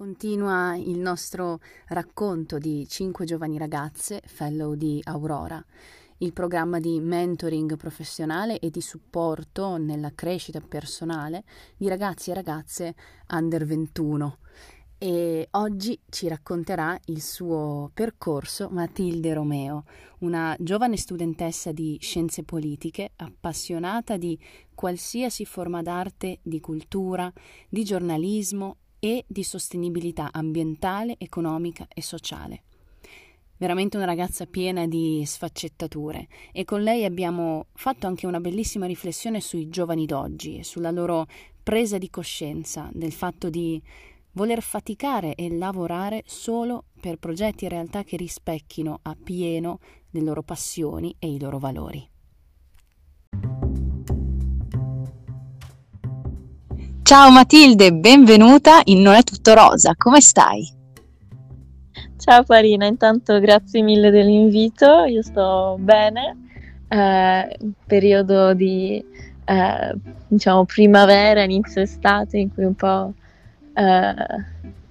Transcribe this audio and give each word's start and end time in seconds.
Continua 0.00 0.76
il 0.76 0.98
nostro 0.98 1.60
racconto 1.88 2.56
di 2.56 2.88
cinque 2.88 3.26
giovani 3.26 3.58
ragazze, 3.58 4.22
fellow 4.24 4.74
di 4.74 4.98
Aurora, 5.04 5.62
il 6.20 6.32
programma 6.32 6.80
di 6.80 6.98
mentoring 7.00 7.76
professionale 7.76 8.60
e 8.60 8.70
di 8.70 8.80
supporto 8.80 9.76
nella 9.76 10.10
crescita 10.14 10.58
personale 10.62 11.44
di 11.76 11.86
ragazzi 11.86 12.30
e 12.30 12.34
ragazze 12.34 12.94
under 13.28 13.66
21. 13.66 14.38
E 14.96 15.48
oggi 15.50 16.00
ci 16.08 16.28
racconterà 16.28 16.98
il 17.06 17.20
suo 17.20 17.90
percorso 17.92 18.70
Matilde 18.70 19.34
Romeo, 19.34 19.84
una 20.20 20.56
giovane 20.58 20.96
studentessa 20.96 21.72
di 21.72 21.98
scienze 22.00 22.42
politiche, 22.42 23.12
appassionata 23.16 24.16
di 24.16 24.38
qualsiasi 24.74 25.44
forma 25.44 25.82
d'arte, 25.82 26.38
di 26.42 26.58
cultura, 26.58 27.30
di 27.68 27.84
giornalismo 27.84 28.78
e 29.00 29.24
di 29.26 29.42
sostenibilità 29.42 30.28
ambientale, 30.30 31.16
economica 31.18 31.88
e 31.92 32.02
sociale. 32.02 32.62
Veramente 33.56 33.96
una 33.96 34.06
ragazza 34.06 34.46
piena 34.46 34.86
di 34.86 35.22
sfaccettature 35.26 36.28
e 36.52 36.64
con 36.64 36.82
lei 36.82 37.04
abbiamo 37.04 37.66
fatto 37.74 38.06
anche 38.06 38.26
una 38.26 38.40
bellissima 38.40 38.86
riflessione 38.86 39.40
sui 39.40 39.68
giovani 39.68 40.06
d'oggi 40.06 40.58
e 40.58 40.64
sulla 40.64 40.90
loro 40.90 41.26
presa 41.62 41.98
di 41.98 42.08
coscienza 42.08 42.88
del 42.92 43.12
fatto 43.12 43.50
di 43.50 43.82
voler 44.32 44.62
faticare 44.62 45.34
e 45.34 45.54
lavorare 45.54 46.22
solo 46.24 46.84
per 47.00 47.18
progetti 47.18 47.66
e 47.66 47.68
realtà 47.68 48.02
che 48.02 48.16
rispecchino 48.16 49.00
a 49.02 49.16
pieno 49.22 49.78
le 50.10 50.20
loro 50.22 50.42
passioni 50.42 51.14
e 51.18 51.30
i 51.30 51.38
loro 51.38 51.58
valori. 51.58 52.09
Ciao 57.10 57.28
Matilde, 57.32 57.92
benvenuta 57.92 58.82
in 58.84 59.00
Non 59.00 59.14
è 59.14 59.24
tutto 59.24 59.52
rosa, 59.52 59.94
come 59.98 60.20
stai? 60.20 60.64
Ciao 62.16 62.44
Farina, 62.44 62.86
intanto 62.86 63.40
grazie 63.40 63.82
mille 63.82 64.10
dell'invito, 64.10 65.02
io 65.06 65.20
sto 65.20 65.76
bene, 65.80 66.36
eh, 66.86 67.58
periodo 67.84 68.54
di 68.54 69.04
eh, 69.44 69.94
diciamo 70.28 70.64
primavera, 70.66 71.42
inizio 71.42 71.80
estate 71.80 72.38
in 72.38 72.54
cui 72.54 72.62
un 72.62 72.76
po' 72.76 73.12
eh, 73.74 74.14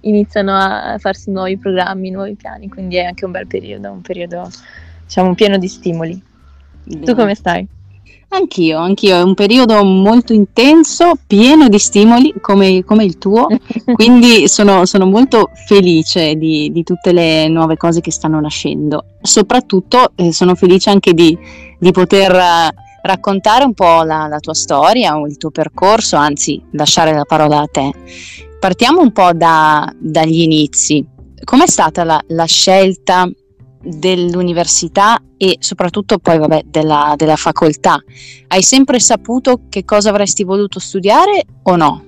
iniziano 0.00 0.54
a 0.54 0.98
farsi 0.98 1.30
nuovi 1.30 1.56
programmi, 1.56 2.10
nuovi 2.10 2.34
piani, 2.34 2.68
quindi 2.68 2.96
è 2.96 3.04
anche 3.04 3.24
un 3.24 3.30
bel 3.30 3.46
periodo, 3.46 3.92
un 3.92 4.02
periodo 4.02 4.46
diciamo 5.06 5.34
pieno 5.34 5.56
di 5.56 5.68
stimoli. 5.68 6.22
Bene. 6.84 7.02
Tu 7.02 7.14
come 7.14 7.34
stai? 7.34 7.66
Anch'io, 8.32 8.78
anch'io, 8.78 9.16
è 9.16 9.22
un 9.22 9.34
periodo 9.34 9.82
molto 9.82 10.32
intenso, 10.32 11.14
pieno 11.26 11.68
di 11.68 11.80
stimoli 11.80 12.32
come, 12.40 12.84
come 12.84 13.04
il 13.04 13.18
tuo, 13.18 13.48
quindi 13.92 14.46
sono, 14.46 14.86
sono 14.86 15.04
molto 15.04 15.50
felice 15.66 16.36
di, 16.36 16.70
di, 16.70 16.84
tutte 16.84 17.10
le 17.10 17.48
nuove 17.48 17.76
cose 17.76 18.00
che 18.00 18.12
stanno 18.12 18.38
nascendo. 18.38 19.04
Soprattutto 19.20 20.12
eh, 20.14 20.32
sono 20.32 20.54
felice 20.54 20.90
anche 20.90 21.12
di, 21.12 21.36
di 21.76 21.90
poter 21.90 22.32
uh, 22.32 22.72
raccontare 23.02 23.64
un 23.64 23.74
po' 23.74 24.04
la, 24.04 24.28
la, 24.28 24.38
tua 24.38 24.54
storia, 24.54 25.18
il 25.26 25.36
tuo 25.36 25.50
percorso, 25.50 26.14
anzi 26.14 26.62
lasciare 26.72 27.12
la 27.12 27.24
parola 27.24 27.62
a 27.62 27.66
te. 27.66 27.90
Partiamo 28.60 29.00
un 29.00 29.10
po' 29.10 29.32
da, 29.32 29.92
dagli 29.98 30.42
inizi. 30.42 31.04
Com'è 31.42 31.66
stata 31.66 32.04
la, 32.04 32.22
la 32.28 32.44
scelta 32.44 33.28
dell'università 33.82 35.22
e 35.36 35.56
soprattutto 35.60 36.18
poi 36.18 36.38
vabbè, 36.38 36.64
della, 36.66 37.14
della 37.16 37.36
facoltà. 37.36 38.02
Hai 38.48 38.62
sempre 38.62 39.00
saputo 39.00 39.62
che 39.68 39.84
cosa 39.84 40.10
avresti 40.10 40.44
voluto 40.44 40.78
studiare 40.78 41.44
o 41.62 41.76
no? 41.76 42.04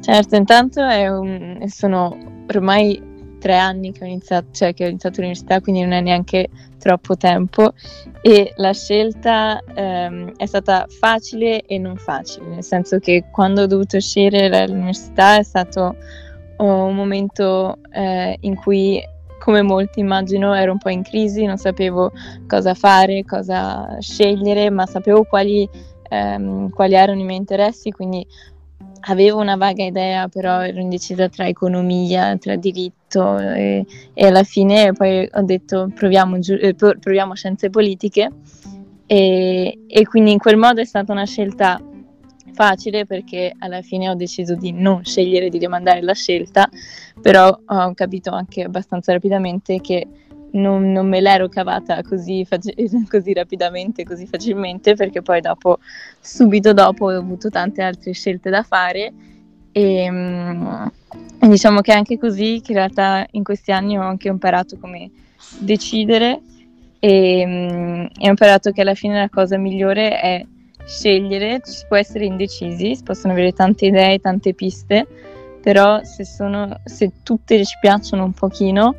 Certo, 0.00 0.36
intanto 0.36 0.80
un, 0.80 1.64
sono 1.66 2.44
ormai 2.48 3.12
tre 3.44 3.56
anni 3.56 3.92
che 3.92 4.04
ho, 4.04 4.06
iniziato, 4.06 4.48
cioè 4.52 4.72
che 4.72 4.84
ho 4.84 4.88
iniziato 4.88 5.16
l'università, 5.16 5.60
quindi 5.60 5.82
non 5.82 5.92
è 5.92 6.00
neanche 6.00 6.48
troppo 6.78 7.16
tempo 7.16 7.72
e 8.22 8.52
la 8.56 8.72
scelta 8.72 9.60
ehm, 9.74 10.32
è 10.36 10.46
stata 10.46 10.86
facile 10.88 11.62
e 11.62 11.78
non 11.78 11.96
facile, 11.96 12.46
nel 12.46 12.64
senso 12.64 12.98
che 12.98 13.24
quando 13.30 13.62
ho 13.62 13.66
dovuto 13.66 14.00
scegliere 14.00 14.66
l'università 14.66 15.38
è 15.38 15.42
stato 15.42 15.96
un 16.56 16.94
momento 16.94 17.78
eh, 17.92 18.36
in 18.40 18.54
cui 18.56 19.02
come 19.44 19.60
molti 19.60 20.00
immagino 20.00 20.54
ero 20.54 20.72
un 20.72 20.78
po' 20.78 20.88
in 20.88 21.02
crisi, 21.02 21.44
non 21.44 21.58
sapevo 21.58 22.10
cosa 22.46 22.72
fare, 22.72 23.24
cosa 23.26 23.98
scegliere, 24.00 24.70
ma 24.70 24.86
sapevo 24.86 25.24
quali, 25.24 25.68
ehm, 26.08 26.70
quali 26.70 26.94
erano 26.94 27.20
i 27.20 27.24
miei 27.24 27.36
interessi, 27.36 27.90
quindi 27.90 28.26
avevo 29.00 29.40
una 29.40 29.56
vaga 29.56 29.84
idea, 29.84 30.28
però 30.28 30.62
ero 30.62 30.80
indecisa 30.80 31.28
tra 31.28 31.46
economia, 31.46 32.38
tra 32.38 32.56
diritto 32.56 33.38
e, 33.38 33.84
e 34.14 34.26
alla 34.26 34.44
fine 34.44 34.94
poi 34.94 35.28
ho 35.30 35.42
detto 35.42 35.90
proviamo, 35.94 36.36
eh, 36.36 36.74
proviamo 36.74 37.34
scienze 37.34 37.68
politiche. 37.68 38.30
E, 39.06 39.78
e, 39.86 40.06
quindi 40.06 40.32
in 40.32 40.38
quel 40.38 40.56
modo 40.56 40.80
è 40.80 40.86
stata 40.86 41.12
una 41.12 41.26
scelta 41.26 41.78
facile 42.54 43.04
perché 43.04 43.52
alla 43.58 43.82
fine 43.82 44.08
ho 44.08 44.14
deciso 44.14 44.54
di 44.54 44.72
non 44.72 45.04
scegliere 45.04 45.50
di 45.50 45.58
rimandare 45.58 46.00
la 46.00 46.14
scelta, 46.14 46.68
però 47.20 47.58
ho 47.66 47.94
capito 47.94 48.30
anche 48.30 48.62
abbastanza 48.62 49.12
rapidamente 49.12 49.80
che 49.80 50.06
non, 50.54 50.92
non 50.92 51.08
me 51.08 51.20
l'ero 51.20 51.48
cavata 51.48 52.02
così, 52.02 52.44
faci- 52.44 52.74
così, 53.08 53.32
rapidamente, 53.32 54.04
così 54.04 54.26
facilmente, 54.26 54.94
perché 54.94 55.22
poi 55.22 55.40
dopo, 55.40 55.78
subito 56.20 56.72
dopo, 56.72 57.06
ho 57.06 57.18
avuto 57.18 57.48
tante 57.48 57.82
altre 57.82 58.12
scelte 58.12 58.50
da 58.50 58.62
fare. 58.62 59.12
E, 59.72 60.08
um, 60.08 60.90
diciamo 61.40 61.80
che 61.80 61.92
è 61.92 61.96
anche 61.96 62.18
così 62.18 62.60
che 62.62 62.72
in 62.72 62.78
realtà 62.78 63.26
in 63.32 63.42
questi 63.42 63.72
anni 63.72 63.98
ho 63.98 64.02
anche 64.02 64.28
imparato 64.28 64.78
come 64.78 65.10
decidere. 65.58 66.40
E, 67.00 67.44
um, 67.44 68.08
ho 68.18 68.28
imparato 68.28 68.70
che 68.70 68.80
alla 68.80 68.94
fine 68.94 69.18
la 69.18 69.28
cosa 69.28 69.58
migliore 69.58 70.20
è 70.20 70.46
scegliere, 70.84 71.60
si 71.62 71.84
può 71.86 71.96
essere 71.96 72.24
indecisi, 72.24 72.96
si 72.96 73.02
possono 73.02 73.32
avere 73.32 73.52
tante 73.52 73.86
idee, 73.86 74.18
tante 74.18 74.54
piste, 74.54 75.06
però 75.62 76.02
se, 76.02 76.24
sono, 76.24 76.80
se 76.84 77.10
tutte 77.22 77.64
ci 77.64 77.76
piacciono 77.80 78.24
un 78.24 78.32
pochino, 78.32 78.96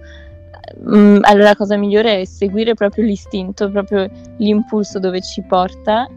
mh, 0.83 0.97
mm, 0.97 1.17
allora 1.21 1.49
la 1.49 1.55
cosa 1.55 1.77
migliore 1.77 2.21
è 2.21 2.25
seguire 2.25 2.73
proprio 2.73 3.03
l'istinto, 3.03 3.69
proprio 3.69 4.09
l'impulso 4.37 4.99
dove 4.99 5.21
ci 5.21 5.41
porta, 5.43 6.07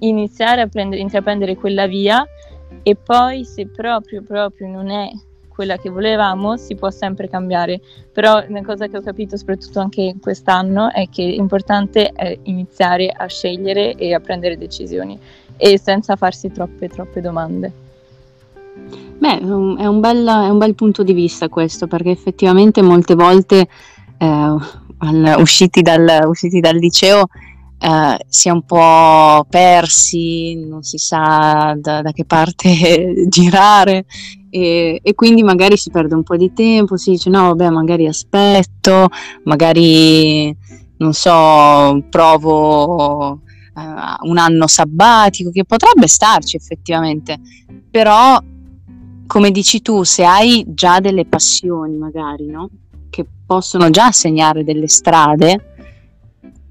iniziare 0.00 0.60
a 0.60 0.66
prendere, 0.66 1.00
intraprendere 1.00 1.56
quella 1.56 1.86
via 1.86 2.24
e 2.82 2.94
poi 2.94 3.44
se 3.44 3.66
proprio, 3.66 4.22
proprio 4.22 4.68
non 4.68 4.90
è 4.90 5.10
quella 5.56 5.78
che 5.78 5.88
volevamo, 5.88 6.56
si 6.58 6.74
può 6.76 6.90
sempre 6.90 7.28
cambiare. 7.28 7.80
Però 8.12 8.44
una 8.46 8.62
cosa 8.62 8.86
che 8.86 8.98
ho 8.98 9.00
capito, 9.00 9.36
soprattutto 9.36 9.80
anche 9.80 10.14
quest'anno, 10.20 10.92
è 10.92 11.08
che 11.08 11.24
l'importante 11.24 12.10
è 12.10 12.38
iniziare 12.42 13.08
a 13.08 13.26
scegliere 13.26 13.94
e 13.94 14.14
a 14.14 14.20
prendere 14.20 14.58
decisioni 14.58 15.18
e 15.56 15.78
senza 15.78 16.14
farsi 16.14 16.52
troppe, 16.52 16.88
troppe 16.88 17.20
domande. 17.22 17.72
Beh, 19.18 19.38
è 19.38 19.86
un, 19.86 20.00
bel, 20.00 20.26
è 20.26 20.48
un 20.50 20.58
bel 20.58 20.74
punto 20.74 21.02
di 21.02 21.14
vista 21.14 21.48
questo, 21.48 21.86
perché 21.86 22.10
effettivamente 22.10 22.82
molte 22.82 23.14
volte 23.14 23.66
eh, 24.18 24.56
usciti, 25.38 25.80
dal, 25.80 26.24
usciti 26.26 26.60
dal 26.60 26.76
liceo 26.76 27.28
Uh, 27.78 28.16
si 28.26 28.48
è 28.48 28.50
un 28.50 28.62
po' 28.62 29.44
persi, 29.50 30.54
non 30.54 30.82
si 30.82 30.96
sa 30.96 31.76
da, 31.78 32.00
da 32.00 32.10
che 32.10 32.24
parte 32.24 33.26
girare 33.28 34.06
e, 34.48 34.98
e, 35.02 35.14
quindi 35.14 35.42
magari 35.42 35.76
si 35.76 35.90
perde 35.90 36.14
un 36.14 36.22
po' 36.22 36.36
di 36.36 36.54
tempo, 36.54 36.96
si 36.96 37.10
dice 37.10 37.28
no 37.28 37.48
vabbè 37.48 37.68
magari 37.68 38.06
aspetto, 38.06 39.08
magari 39.44 40.56
non 40.96 41.12
so, 41.12 42.02
provo 42.08 43.40
uh, 43.74 44.28
un 44.28 44.38
anno 44.38 44.66
sabbatico 44.66 45.50
che 45.50 45.64
potrebbe 45.64 46.08
starci 46.08 46.56
effettivamente, 46.56 47.38
però 47.90 48.40
come 49.26 49.50
dici 49.50 49.82
tu, 49.82 50.02
se 50.04 50.24
hai 50.24 50.64
già 50.68 51.00
delle 51.00 51.26
passioni 51.26 51.96
magari, 51.96 52.46
no? 52.46 52.70
Che 53.10 53.26
possono 53.44 53.90
già 53.90 54.12
segnare 54.12 54.64
delle 54.64 54.88
strade, 54.88 55.74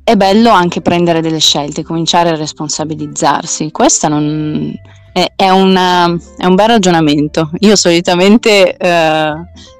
è 0.05 0.15
bello 0.15 0.51
anche 0.51 0.81
prendere 0.81 1.19
delle 1.19 1.39
scelte, 1.39 1.83
cominciare 1.83 2.29
a 2.29 2.35
responsabilizzarsi. 2.35 3.71
Questa 3.71 4.07
non, 4.07 4.71
è, 5.11 5.31
è, 5.35 5.49
una, 5.49 6.15
è, 6.37 6.45
un 6.45 6.53
bel 6.53 6.67
ragionamento. 6.67 7.49
Io 7.61 7.75
solitamente, 7.75 8.77
eh, 8.77 9.33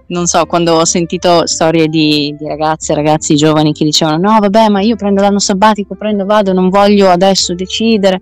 non 0.07 0.25
so, 0.25 0.44
quando 0.48 0.77
ho 0.77 0.86
sentito 0.86 1.45
storie 1.45 1.88
di, 1.88 2.36
di 2.39 2.48
ragazze 2.48 2.94
e 2.94 2.95
ragazzi 2.95 3.36
giovani 3.36 3.72
che 3.72 3.86
dicevano 3.86 4.31
no, 4.31 4.39
vabbè, 4.39 4.69
ma 4.69 4.81
io 4.81 4.95
prendo 4.95 5.22
l'anno 5.22 5.38
sabbatico, 5.38 5.94
prendo, 5.94 6.25
vado, 6.25 6.54
non 6.54 6.69
voglio 6.69 7.12
adesso 7.12 7.54
decidere. 7.54 8.19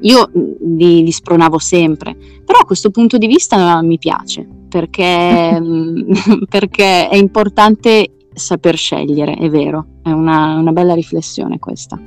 Io 0.00 0.28
mm, 0.28 0.76
li, 0.76 1.04
li 1.04 1.12
spronavo 1.12 1.60
sempre, 1.60 2.16
però 2.44 2.64
questo 2.64 2.90
punto 2.90 3.18
di 3.18 3.28
vista 3.28 3.80
mi 3.82 3.98
piace 3.98 4.44
perché, 4.68 5.60
mm, 5.62 6.12
perché 6.50 7.08
è 7.08 7.14
importante 7.14 8.10
saper 8.36 8.76
scegliere, 8.76 9.34
è 9.34 9.48
vero, 9.48 9.86
è 10.02 10.10
una, 10.10 10.54
una 10.54 10.72
bella 10.72 10.94
riflessione 10.94 11.58
questa. 11.58 11.98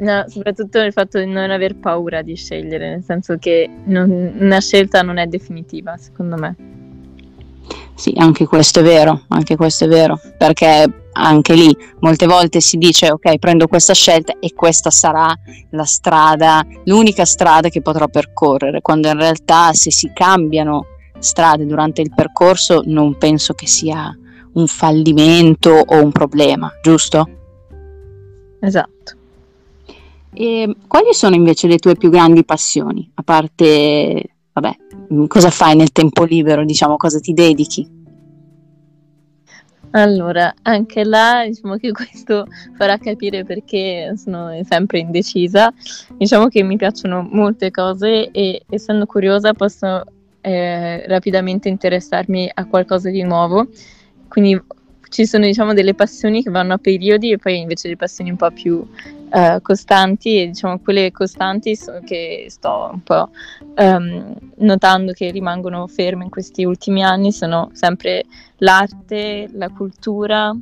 No, 0.00 0.24
soprattutto 0.28 0.78
il 0.78 0.92
fatto 0.92 1.18
di 1.18 1.26
non 1.26 1.50
aver 1.50 1.76
paura 1.76 2.22
di 2.22 2.36
scegliere, 2.36 2.90
nel 2.90 3.02
senso 3.02 3.36
che 3.38 3.68
non, 3.84 4.34
una 4.38 4.60
scelta 4.60 5.02
non 5.02 5.18
è 5.18 5.26
definitiva, 5.26 5.96
secondo 5.96 6.36
me. 6.36 6.54
Sì, 7.94 8.14
anche 8.16 8.46
questo 8.46 8.78
è 8.78 8.82
vero, 8.84 9.22
anche 9.28 9.56
questo 9.56 9.86
è 9.86 9.88
vero, 9.88 10.20
perché 10.36 11.08
anche 11.14 11.54
lì 11.54 11.76
molte 11.98 12.26
volte 12.26 12.60
si 12.60 12.76
dice 12.76 13.10
ok, 13.10 13.38
prendo 13.38 13.66
questa 13.66 13.92
scelta 13.92 14.34
e 14.38 14.54
questa 14.54 14.90
sarà 14.90 15.34
la 15.70 15.84
strada, 15.84 16.64
l'unica 16.84 17.24
strada 17.24 17.68
che 17.68 17.82
potrò 17.82 18.06
percorrere, 18.06 18.82
quando 18.82 19.08
in 19.08 19.18
realtà 19.18 19.72
se 19.72 19.90
si 19.90 20.12
cambiano 20.14 20.84
strade 21.18 21.66
durante 21.66 22.00
il 22.00 22.12
percorso 22.14 22.82
non 22.84 23.18
penso 23.18 23.54
che 23.54 23.66
sia 23.66 24.16
un 24.58 24.66
fallimento 24.66 25.70
o 25.70 26.02
un 26.02 26.10
problema, 26.10 26.70
giusto? 26.82 27.28
Esatto. 28.60 29.16
E 30.32 30.76
quali 30.86 31.12
sono 31.12 31.34
invece 31.34 31.68
le 31.68 31.78
tue 31.78 31.94
più 31.96 32.10
grandi 32.10 32.44
passioni? 32.44 33.08
A 33.14 33.22
parte, 33.22 34.22
vabbè, 34.52 34.76
cosa 35.28 35.50
fai 35.50 35.76
nel 35.76 35.92
tempo 35.92 36.24
libero, 36.24 36.64
diciamo, 36.64 36.96
cosa 36.96 37.20
ti 37.20 37.32
dedichi? 37.32 37.96
Allora, 39.92 40.52
anche 40.62 41.02
là 41.02 41.44
diciamo 41.46 41.76
che 41.76 41.92
questo 41.92 42.46
farà 42.76 42.98
capire 42.98 43.44
perché 43.44 44.12
sono 44.16 44.50
sempre 44.64 44.98
indecisa. 44.98 45.72
Diciamo 46.16 46.48
che 46.48 46.62
mi 46.62 46.76
piacciono 46.76 47.26
molte 47.30 47.70
cose 47.70 48.30
e 48.30 48.62
essendo 48.68 49.06
curiosa 49.06 49.54
posso 49.54 50.04
eh, 50.42 51.06
rapidamente 51.06 51.68
interessarmi 51.68 52.50
a 52.52 52.66
qualcosa 52.66 53.08
di 53.08 53.22
nuovo. 53.22 53.66
Quindi 54.28 54.60
ci 55.08 55.26
sono 55.26 55.44
diciamo 55.44 55.72
delle 55.72 55.94
passioni 55.94 56.42
che 56.42 56.50
vanno 56.50 56.74
a 56.74 56.78
periodi 56.78 57.32
e 57.32 57.38
poi 57.38 57.58
invece 57.58 57.88
le 57.88 57.96
passioni 57.96 58.30
un 58.30 58.36
po' 58.36 58.50
più 58.50 58.74
uh, 58.76 59.62
costanti 59.62 60.42
e 60.42 60.46
diciamo 60.48 60.80
quelle 60.80 61.10
costanti 61.12 61.74
so 61.76 62.00
che 62.04 62.46
sto 62.48 62.90
un 62.92 63.02
po' 63.02 63.30
um, 63.76 64.34
notando 64.56 65.12
che 65.12 65.30
rimangono 65.30 65.86
ferme 65.86 66.24
in 66.24 66.30
questi 66.30 66.64
ultimi 66.64 67.02
anni 67.02 67.32
sono 67.32 67.70
sempre 67.72 68.24
l'arte, 68.58 69.48
la 69.52 69.70
cultura 69.70 70.54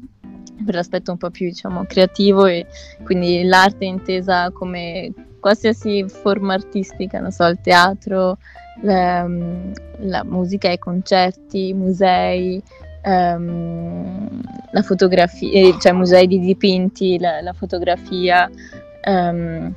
per 0.64 0.74
l'aspetto 0.74 1.10
un 1.10 1.18
po' 1.18 1.30
più 1.30 1.48
diciamo 1.48 1.84
creativo 1.86 2.46
e 2.46 2.66
quindi 3.02 3.42
l'arte 3.42 3.84
intesa 3.84 4.50
come 4.52 5.12
qualsiasi 5.38 6.04
forma 6.08 6.54
artistica, 6.54 7.20
non 7.20 7.30
so, 7.30 7.44
il 7.44 7.60
teatro, 7.60 8.38
la, 8.82 9.24
la 9.98 10.24
musica, 10.24 10.72
i 10.72 10.78
concerti, 10.78 11.68
i 11.68 11.72
musei, 11.72 12.60
um, 13.06 14.40
la 14.72 14.82
fotografia, 14.82 15.50
eh, 15.50 15.74
cioè 15.78 15.92
musei 15.92 16.26
di 16.26 16.38
dipinti, 16.40 17.18
la, 17.18 17.40
la 17.40 17.52
fotografia, 17.52 18.50
um, 19.06 19.72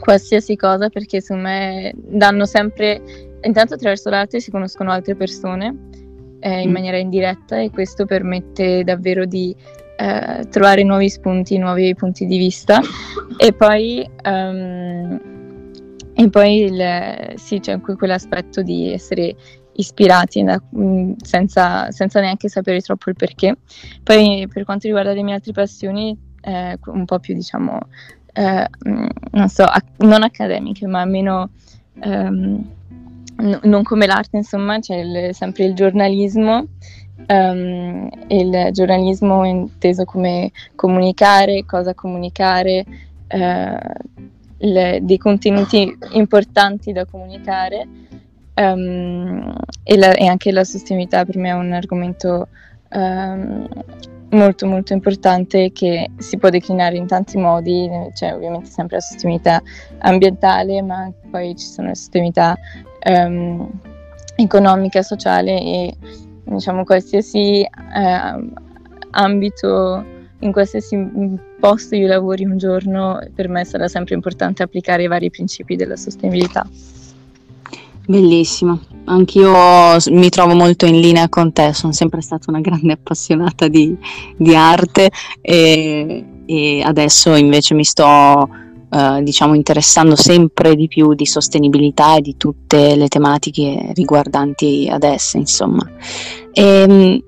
qualsiasi 0.00 0.56
cosa 0.56 0.88
perché 0.88 1.20
secondo 1.20 1.48
me 1.48 1.92
danno 1.96 2.44
sempre, 2.44 3.00
intanto 3.42 3.74
attraverso 3.74 4.10
l'arte 4.10 4.40
si 4.40 4.50
conoscono 4.50 4.90
altre 4.90 5.14
persone 5.14 5.74
eh, 6.40 6.60
in 6.60 6.68
mm. 6.68 6.72
maniera 6.72 6.98
indiretta 6.98 7.60
e 7.60 7.70
questo 7.70 8.04
permette 8.04 8.84
davvero 8.84 9.24
di 9.24 9.54
eh, 9.96 10.46
trovare 10.50 10.82
nuovi 10.82 11.08
spunti, 11.08 11.56
nuovi 11.56 11.94
punti 11.94 12.26
di 12.26 12.36
vista 12.36 12.80
e 13.36 13.52
poi... 13.52 14.08
Um, 14.24 15.34
e 16.18 16.30
poi 16.30 16.62
il, 16.62 17.34
sì, 17.34 17.60
c'è 17.60 17.72
anche 17.72 17.94
quell'aspetto 17.94 18.62
di 18.62 18.90
essere 18.90 19.36
ispirati 19.76 20.42
da, 20.42 20.60
mm, 20.76 21.12
senza, 21.22 21.90
senza, 21.90 22.20
neanche 22.20 22.48
sapere 22.48 22.80
troppo 22.80 23.10
il 23.10 23.16
perché. 23.16 23.56
Poi 24.02 24.48
per 24.52 24.64
quanto 24.64 24.86
riguarda 24.86 25.12
le 25.12 25.22
mie 25.22 25.34
altre 25.34 25.52
passioni, 25.52 26.16
eh, 26.40 26.78
un 26.86 27.04
po' 27.04 27.18
più 27.18 27.34
diciamo, 27.34 27.78
eh, 28.32 28.68
mm, 28.88 29.06
non 29.32 29.48
so, 29.48 29.64
ac- 29.64 29.98
non 29.98 30.22
accademiche, 30.22 30.86
ma 30.86 31.04
meno... 31.04 31.50
Um, 32.02 32.74
n- 33.36 33.60
non 33.62 33.82
come 33.82 34.06
l'arte, 34.06 34.36
insomma, 34.36 34.78
c'è 34.78 34.96
il, 34.96 35.34
sempre 35.34 35.64
il 35.64 35.74
giornalismo, 35.74 36.66
um, 37.28 38.08
il 38.28 38.68
giornalismo 38.72 39.44
inteso 39.44 40.04
come 40.04 40.52
comunicare, 40.74 41.64
cosa 41.64 41.94
comunicare, 41.94 42.84
uh, 43.28 44.14
le, 44.58 45.00
dei 45.02 45.18
contenuti 45.18 45.96
importanti 46.12 46.92
da 46.92 47.04
comunicare 47.04 47.86
Um, 48.58 49.54
e, 49.82 49.96
la, 49.98 50.12
e, 50.14 50.26
anche 50.26 50.50
la 50.50 50.64
sostenibilità 50.64 51.26
per 51.26 51.36
me 51.36 51.50
è 51.50 51.52
un 51.52 51.72
argomento 51.72 52.48
um, 52.92 53.68
molto 54.30 54.66
molto 54.66 54.92
importante 54.92 55.72
che 55.72 56.10
si 56.16 56.36
può 56.38 56.48
declinare 56.48 56.96
in 56.96 57.06
tanti 57.06 57.36
modi, 57.36 57.88
c'è 58.14 58.34
ovviamente 58.34 58.70
sempre 58.70 58.96
la 58.96 59.02
sostenibilità 59.02 59.62
ambientale, 59.98 60.82
ma 60.82 61.12
poi 61.30 61.54
ci 61.56 61.66
sono 61.66 61.88
la 61.88 61.94
sostenibilità 61.94 62.56
um, 63.08 63.70
economica, 64.36 65.02
sociale 65.02 65.52
e 65.52 65.96
diciamo 66.44 66.84
qualsiasi 66.84 67.66
uh, 67.66 68.52
ambito, 69.10 70.04
in 70.40 70.52
qualsiasi 70.52 70.96
posto 71.60 71.94
io 71.94 72.06
lavori 72.06 72.44
un 72.44 72.58
giorno, 72.58 73.20
per 73.34 73.48
me 73.48 73.64
sarà 73.64 73.88
sempre 73.88 74.14
importante 74.14 74.62
applicare 74.62 75.04
i 75.04 75.08
vari 75.08 75.30
principi 75.30 75.76
della 75.76 75.96
sostenibilità. 75.96 76.66
Bellissimo, 78.08 78.78
anch'io 79.06 79.96
mi 80.10 80.28
trovo 80.28 80.54
molto 80.54 80.86
in 80.86 81.00
linea 81.00 81.28
con 81.28 81.52
te, 81.52 81.72
sono 81.74 81.92
sempre 81.92 82.20
stata 82.20 82.50
una 82.50 82.60
grande 82.60 82.92
appassionata 82.92 83.66
di, 83.66 83.96
di 84.36 84.54
arte 84.54 85.10
e, 85.40 86.24
e, 86.46 86.82
adesso 86.82 87.34
invece 87.34 87.74
mi 87.74 87.82
sto 87.82 88.48
eh, 88.88 89.20
diciamo 89.22 89.54
interessando 89.54 90.14
sempre 90.14 90.76
di 90.76 90.86
più 90.86 91.14
di 91.14 91.26
sostenibilità 91.26 92.16
e 92.16 92.20
di 92.20 92.36
tutte 92.36 92.94
le 92.94 93.08
tematiche 93.08 93.90
riguardanti 93.92 94.88
ad 94.88 95.02
esse, 95.02 95.38
insomma. 95.38 95.84
E, 96.52 96.62
ehm, 96.62 97.20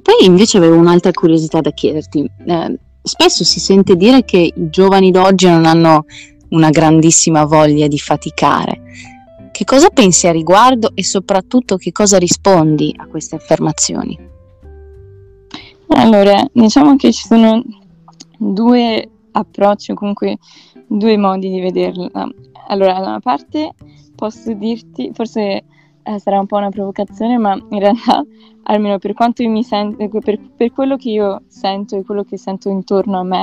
poi 0.00 0.24
invece 0.24 0.56
avevo 0.56 0.76
un'altra 0.76 1.10
curiosità 1.10 1.60
da 1.60 1.72
chiederti. 1.72 2.28
Eh, 2.46 2.78
spesso 3.02 3.44
si 3.44 3.60
sente 3.60 3.96
dire 3.96 4.24
che 4.24 4.38
i 4.38 4.70
giovani 4.70 5.10
d'oggi 5.10 5.46
non 5.46 5.66
hanno 5.66 6.06
una 6.48 6.70
grandissima 6.70 7.44
voglia 7.44 7.86
di 7.86 7.98
faticare. 7.98 8.80
Che 9.52 9.64
cosa 9.64 9.90
pensi 9.90 10.26
a 10.26 10.32
riguardo 10.32 10.92
e 10.94 11.04
soprattutto 11.04 11.76
che 11.76 11.92
cosa 11.92 12.18
rispondi 12.18 12.94
a 12.96 13.06
queste 13.06 13.36
affermazioni? 13.36 14.18
Allora, 15.88 16.42
diciamo 16.50 16.96
che 16.96 17.12
ci 17.12 17.26
sono 17.26 17.62
due 18.38 19.08
approcci, 19.30 19.92
comunque 19.92 20.38
due 20.86 21.18
modi 21.18 21.50
di 21.50 21.60
vederla. 21.60 22.10
Allora, 22.68 22.94
da 22.94 23.08
una 23.08 23.20
parte 23.20 23.74
posso 24.16 24.54
dirti, 24.54 25.10
forse 25.12 25.64
eh, 26.02 26.18
sarà 26.18 26.38
un 26.38 26.46
po' 26.46 26.56
una 26.56 26.70
provocazione, 26.70 27.36
ma 27.36 27.52
in 27.52 27.78
realtà, 27.78 28.24
almeno 28.64 28.98
per 28.98 29.12
quanto 29.12 29.42
io 29.42 29.50
mi 29.50 29.62
sento, 29.62 30.08
per, 30.20 30.40
per 30.56 30.72
quello 30.72 30.96
che 30.96 31.10
io 31.10 31.42
sento 31.48 31.98
e 31.98 32.04
quello 32.04 32.24
che 32.24 32.38
sento 32.38 32.70
intorno 32.70 33.18
a 33.18 33.22
me, 33.22 33.42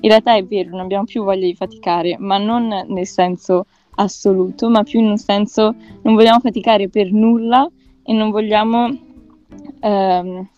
in 0.00 0.10
realtà 0.10 0.34
è 0.34 0.44
vero, 0.44 0.70
non 0.70 0.80
abbiamo 0.80 1.04
più 1.04 1.24
voglia 1.24 1.46
di 1.46 1.54
faticare, 1.54 2.16
ma 2.18 2.36
non 2.36 2.68
nel 2.88 3.06
senso 3.06 3.64
assoluto, 3.96 4.68
ma 4.68 4.82
più 4.82 5.00
in 5.00 5.06
un 5.06 5.18
senso 5.18 5.74
non 6.02 6.14
vogliamo 6.14 6.40
faticare 6.40 6.88
per 6.88 7.12
nulla 7.12 7.68
e 8.02 8.12
non 8.12 8.30
vogliamo, 8.30 8.96
ehm, 9.80 10.48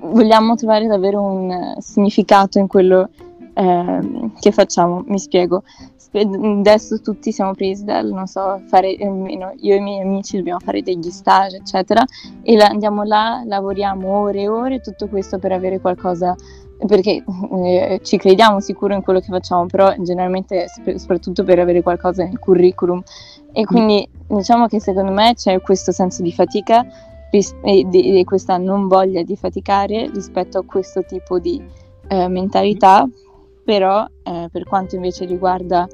vogliamo 0.00 0.54
trovare 0.54 0.86
davvero 0.86 1.22
un 1.22 1.74
significato 1.78 2.58
in 2.58 2.66
quello 2.66 3.10
ehm, 3.54 4.32
che 4.38 4.52
facciamo. 4.52 5.04
Mi 5.06 5.18
spiego. 5.18 5.62
Adesso 6.10 7.02
tutti 7.02 7.32
siamo 7.32 7.52
presi 7.52 7.84
dal, 7.84 8.10
non 8.10 8.26
so, 8.26 8.62
fare, 8.66 8.90
io 8.90 9.74
e 9.74 9.76
i 9.76 9.80
miei 9.80 10.00
amici 10.00 10.38
dobbiamo 10.38 10.58
fare 10.58 10.82
degli 10.82 11.10
stage, 11.10 11.56
eccetera, 11.56 12.02
e 12.42 12.56
la, 12.56 12.64
andiamo 12.64 13.02
là, 13.02 13.42
lavoriamo 13.44 14.08
ore 14.08 14.40
e 14.40 14.48
ore, 14.48 14.80
tutto 14.80 15.06
questo 15.08 15.38
per 15.38 15.52
avere 15.52 15.80
qualcosa 15.80 16.34
perché 16.86 17.24
eh, 17.64 18.00
ci 18.02 18.16
crediamo 18.16 18.60
sicuro 18.60 18.94
in 18.94 19.02
quello 19.02 19.20
che 19.20 19.28
facciamo, 19.28 19.66
però 19.66 19.92
generalmente 19.98 20.66
soprattutto 20.96 21.44
per 21.44 21.58
avere 21.58 21.82
qualcosa 21.82 22.24
nel 22.24 22.38
curriculum. 22.38 23.02
E 23.52 23.64
quindi 23.64 24.08
diciamo 24.26 24.66
che 24.66 24.80
secondo 24.80 25.10
me 25.10 25.34
c'è 25.34 25.60
questo 25.60 25.90
senso 25.90 26.22
di 26.22 26.32
fatica 26.32 26.86
e 27.30 27.84
di, 27.88 28.24
questa 28.24 28.56
non 28.56 28.88
voglia 28.88 29.22
di 29.22 29.36
faticare 29.36 30.10
rispetto 30.12 30.58
a 30.58 30.64
questo 30.64 31.04
tipo 31.04 31.38
di 31.38 31.62
eh, 32.08 32.28
mentalità, 32.28 33.08
però 33.64 34.06
eh, 34.22 34.48
per 34.50 34.64
quanto 34.64 34.94
invece 34.94 35.24
riguarda 35.24 35.86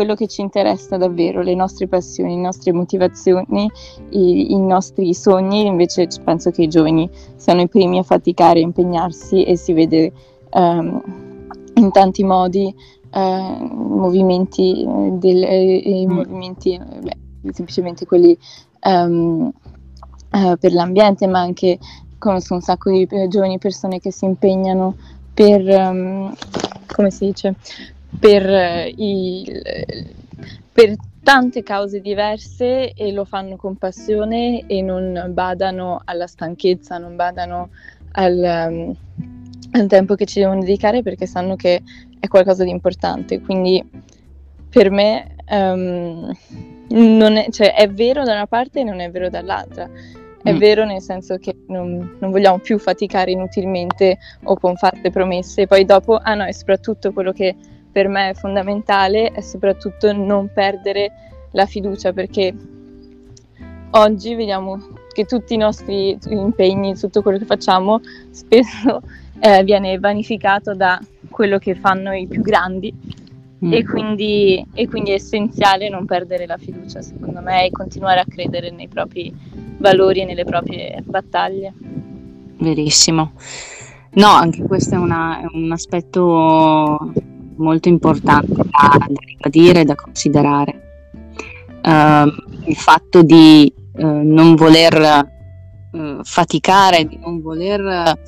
quello 0.00 0.14
che 0.14 0.28
ci 0.28 0.40
interessa 0.40 0.96
davvero, 0.96 1.42
le 1.42 1.54
nostre 1.54 1.86
passioni, 1.86 2.34
le 2.34 2.40
nostre 2.40 2.72
motivazioni, 2.72 3.70
i, 4.12 4.50
i, 4.50 4.58
nostri 4.58 5.12
sogni, 5.12 5.66
invece 5.66 6.08
penso 6.24 6.50
che 6.50 6.62
i 6.62 6.68
giovani 6.68 7.06
siano 7.36 7.60
i 7.60 7.68
primi 7.68 7.98
a 7.98 8.02
faticare, 8.02 8.60
a 8.60 8.62
impegnarsi 8.62 9.44
e 9.44 9.58
si 9.58 9.74
vede 9.74 10.10
um, 10.52 11.02
in 11.74 11.90
tanti 11.90 12.24
modi 12.24 12.74
uh, 13.10 13.20
movimenti, 13.20 14.86
del, 15.18 15.42
eh, 15.42 16.06
mm. 16.06 16.10
movimenti 16.10 16.78
beh, 16.78 17.52
semplicemente 17.52 18.06
quelli 18.06 18.34
um, 18.86 19.52
uh, 20.32 20.58
per 20.58 20.72
l'ambiente, 20.72 21.26
ma 21.26 21.40
anche 21.40 21.78
conosco 22.16 22.54
un 22.54 22.62
sacco 22.62 22.90
di 22.90 23.06
giovani 23.28 23.58
persone 23.58 24.00
che 24.00 24.10
si 24.10 24.24
impegnano 24.24 24.96
per, 25.34 25.60
um, 25.60 26.34
come 26.86 27.10
si 27.10 27.26
dice, 27.26 27.54
per, 28.18 28.48
eh, 28.48 28.92
il, 28.96 29.62
per 30.72 30.96
tante 31.22 31.62
cause 31.62 32.00
diverse 32.00 32.92
e 32.92 33.12
lo 33.12 33.24
fanno 33.24 33.56
con 33.56 33.76
passione 33.76 34.66
e 34.66 34.82
non 34.82 35.30
badano 35.30 36.00
alla 36.04 36.26
stanchezza, 36.26 36.98
non 36.98 37.16
badano 37.16 37.70
al, 38.12 38.66
um, 38.68 38.96
al 39.72 39.86
tempo 39.86 40.14
che 40.14 40.24
ci 40.24 40.40
devono 40.40 40.60
dedicare 40.60 41.02
perché 41.02 41.26
sanno 41.26 41.56
che 41.56 41.82
è 42.18 42.26
qualcosa 42.26 42.64
di 42.64 42.70
importante. 42.70 43.40
Quindi 43.40 43.84
per 44.68 44.90
me 44.90 45.36
um, 45.50 46.32
è, 46.88 47.46
cioè, 47.50 47.74
è, 47.74 47.88
vero 47.88 48.24
da 48.24 48.32
una 48.32 48.46
parte 48.46 48.80
e 48.80 48.84
non 48.84 49.00
è 49.00 49.10
vero 49.10 49.28
dall'altra. 49.28 49.88
È 50.42 50.52
mm. 50.52 50.56
vero 50.56 50.86
nel 50.86 51.02
senso 51.02 51.36
che 51.36 51.54
non, 51.68 52.16
non, 52.18 52.30
vogliamo 52.30 52.58
più 52.58 52.78
faticare 52.78 53.30
inutilmente 53.30 54.18
o 54.44 54.56
con 54.56 54.74
fatte 54.74 55.10
promesse, 55.10 55.66
poi 55.66 55.84
dopo, 55.84 56.16
ah 56.16 56.34
no, 56.34 56.44
è 56.44 56.52
soprattutto 56.52 57.12
quello 57.12 57.32
che 57.32 57.54
per 57.90 58.08
me 58.08 58.30
è 58.30 58.34
fondamentale, 58.34 59.28
è 59.28 59.40
soprattutto 59.40 60.12
non 60.12 60.50
perdere 60.52 61.12
la 61.52 61.66
fiducia 61.66 62.12
perché 62.12 62.54
oggi 63.90 64.34
vediamo 64.34 64.78
che 65.12 65.24
tutti 65.24 65.54
i 65.54 65.58
nostri 65.58 66.16
impegni, 66.28 66.94
tutto 66.94 67.22
quello 67.22 67.38
che 67.38 67.44
facciamo, 67.44 68.00
spesso 68.30 69.02
eh, 69.40 69.64
viene 69.64 69.98
vanificato 69.98 70.74
da 70.74 71.00
quello 71.28 71.58
che 71.58 71.74
fanno 71.74 72.12
i 72.12 72.26
più 72.26 72.42
grandi 72.42 72.92
mm. 73.64 73.72
e, 73.72 73.84
quindi, 73.84 74.66
e, 74.72 74.88
quindi, 74.88 75.10
è 75.10 75.14
essenziale 75.14 75.88
non 75.88 76.06
perdere 76.06 76.46
la 76.46 76.56
fiducia, 76.56 77.02
secondo 77.02 77.40
me, 77.40 77.66
e 77.66 77.70
continuare 77.70 78.20
a 78.20 78.24
credere 78.28 78.70
nei 78.70 78.88
propri 78.88 79.34
valori 79.78 80.20
e 80.20 80.24
nelle 80.24 80.44
proprie 80.44 81.02
battaglie. 81.04 81.72
Verissimo. 82.58 83.32
No, 84.12 84.28
anche 84.28 84.62
questo 84.64 84.96
è, 84.96 84.98
una, 84.98 85.40
è 85.40 85.46
un 85.52 85.70
aspetto 85.70 87.12
molto 87.60 87.88
importante 87.88 88.54
da, 88.54 88.96
da 88.98 89.20
ribadire 89.24 89.80
e 89.80 89.84
da 89.84 89.94
considerare. 89.94 90.88
Uh, 91.82 92.68
il 92.68 92.76
fatto 92.76 93.22
di 93.22 93.72
uh, 93.94 94.06
non 94.06 94.54
voler 94.54 95.28
uh, 95.92 96.18
faticare, 96.22 97.06
di 97.06 97.18
non 97.18 97.40
voler 97.40 98.18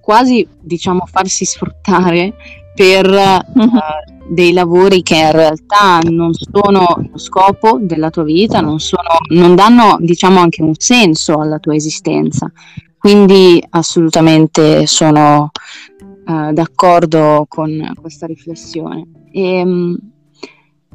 quasi 0.00 0.46
diciamo 0.60 1.06
farsi 1.06 1.44
sfruttare 1.44 2.34
per 2.72 3.10
uh, 3.10 4.30
dei 4.32 4.52
lavori 4.52 5.02
che 5.02 5.16
in 5.16 5.32
realtà 5.32 5.98
non 6.08 6.32
sono 6.32 7.08
lo 7.10 7.18
scopo 7.18 7.78
della 7.80 8.10
tua 8.10 8.22
vita, 8.22 8.60
non, 8.60 8.78
sono, 8.78 9.18
non 9.30 9.56
danno 9.56 9.96
diciamo 9.98 10.38
anche 10.38 10.62
un 10.62 10.74
senso 10.76 11.40
alla 11.40 11.58
tua 11.58 11.74
esistenza. 11.74 12.50
Quindi 12.96 13.60
assolutamente 13.70 14.86
sono 14.86 15.50
uh, 16.30 16.52
d'accordo 16.52 17.46
con 17.48 17.92
questa 18.00 18.26
riflessione. 18.26 19.06
E, 19.32 19.62
um, 19.62 19.98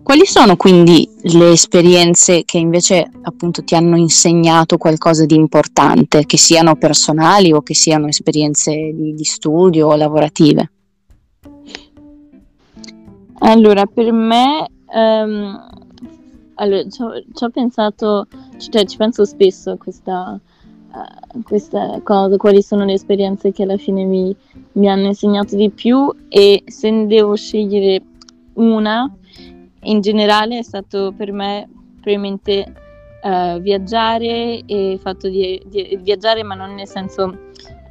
quali 0.06 0.28
sono 0.28 0.56
quindi 0.56 1.10
le 1.24 1.50
esperienze 1.50 2.44
che 2.46 2.60
invece 2.60 3.10
appunto 3.24 3.64
ti 3.64 3.74
hanno 3.74 3.98
insegnato 3.98 4.78
qualcosa 4.78 5.26
di 5.26 5.34
importante, 5.34 6.28
che 6.28 6.38
siano 6.38 6.76
personali 6.76 7.52
o 7.52 7.64
che 7.64 7.74
siano 7.74 8.06
esperienze 8.06 8.72
di, 8.94 9.16
di 9.16 9.24
studio 9.24 9.88
o 9.88 9.96
lavorative? 9.96 10.72
Allora, 13.40 13.88
per 13.88 14.12
me, 14.12 14.68
um, 14.94 15.70
allora, 16.54 16.88
ci, 16.88 17.02
ho, 17.02 17.12
ci 17.34 17.44
ho 17.44 17.50
pensato, 17.50 18.28
cioè 18.58 18.86
ci 18.86 18.98
penso 18.98 19.26
spesso 19.26 19.72
a 19.72 19.78
questa, 19.78 20.40
questa 21.44 22.00
cosa, 22.04 22.38
quali 22.38 22.62
sono 22.62 22.86
le 22.86 22.94
esperienze 22.94 23.52
che 23.52 23.64
alla 23.64 23.78
fine 23.78 24.04
mi, 24.04 24.36
mi 24.74 24.90
hanno 24.90 25.08
insegnato 25.08 25.56
di 25.56 25.70
più 25.70 26.14
e 26.30 26.64
se 26.66 26.90
ne 26.90 27.08
devo 27.08 27.36
scegliere 27.36 28.02
una, 28.54 29.14
in 29.82 30.02
generale 30.02 30.60
è 30.60 30.64
stato 30.64 31.14
per 31.16 31.32
me 31.32 31.68
probabilmente 32.02 32.74
uh, 33.24 33.60
viaggiare 33.60 34.62
e 34.66 34.92
il 34.92 35.00
fatto 35.00 35.28
di, 35.28 35.62
di, 35.66 36.00
viaggiare 36.02 36.44
ma 36.44 36.56
non 36.56 36.76
nel 36.76 36.88
senso 36.88 37.24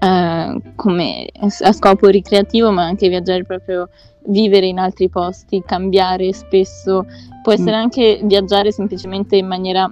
uh, 0.01 0.63
come 0.77 1.29
a 1.41 1.73
scopo 1.73 2.09
ricreativo 2.09 2.71
ma 2.71 2.85
anche 2.85 3.09
viaggiare 3.09 3.45
proprio 3.45 3.89
vivere 4.27 4.67
in 4.67 4.79
altri 4.79 5.09
posti, 5.09 5.63
cambiare 5.65 6.33
spesso, 6.33 7.07
può 7.43 7.53
essere 7.53 7.77
mm. 7.77 7.81
anche 7.81 8.21
viaggiare 8.25 8.73
semplicemente 8.73 9.37
in 9.37 9.47
maniera 9.47 9.91